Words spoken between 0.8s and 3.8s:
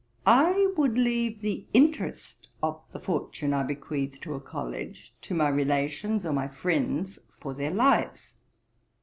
leave the interest of the fortune I